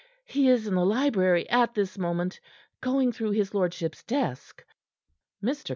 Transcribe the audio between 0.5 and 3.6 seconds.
in the library at this moment, going through his